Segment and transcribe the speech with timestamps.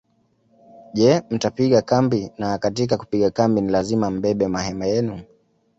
[0.93, 5.21] Je mtapiga kambi na katika kupiga kambi ni lazima mbebe mahema yenu